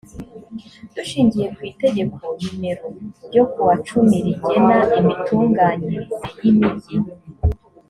dushingiye 0.95 1.47
ku 1.55 1.61
itegeko 1.71 2.21
nimero 2.41 2.85
ryo 3.25 3.43
kuwa 3.51 3.73
cumi 3.87 4.17
rigena 4.25 4.77
imitunganyirize 4.99 6.25
yimigi 6.43 6.95